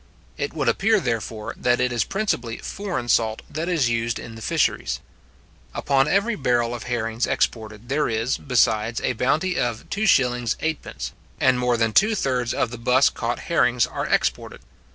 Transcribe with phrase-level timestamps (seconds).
[0.35, 4.41] It would appear, therefore, that it is principally foreign salt that is used in the
[4.41, 4.99] fisheries.
[5.75, 11.11] Upon every barrel of herrings exported, there is, besides, a bounty of 2s:8d.
[11.39, 14.61] and more than two thirds of the buss caught herrings are exported.